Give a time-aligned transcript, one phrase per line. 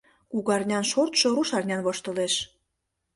[0.31, 2.33] Кугарнян шортшо рушарнян воштылеш.